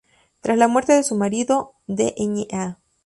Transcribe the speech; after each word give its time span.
Tras 0.39 0.57
la 0.57 0.67
muerte 0.67 0.93
de 0.93 1.03
su 1.03 1.13
marido, 1.13 1.75
Dña. 1.85 2.79